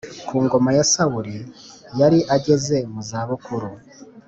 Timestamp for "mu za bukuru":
2.91-3.69